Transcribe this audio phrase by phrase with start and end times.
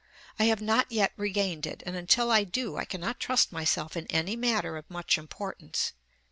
[0.39, 4.07] I have not yet regained it; and until I do I cannot trust myself in
[4.07, 5.93] any matter of much importance.